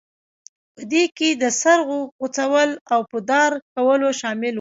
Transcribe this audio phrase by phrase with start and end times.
[0.75, 4.49] په دې کې د سر غوڅول او په دار کول شامل وو.